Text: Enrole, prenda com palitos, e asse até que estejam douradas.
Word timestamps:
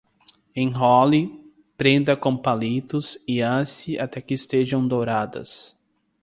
Enrole, 0.55 1.45
prenda 1.77 2.17
com 2.17 2.35
palitos, 2.35 3.19
e 3.27 3.39
asse 3.39 3.99
até 3.99 4.19
que 4.19 4.33
estejam 4.33 4.87
douradas. 4.87 5.77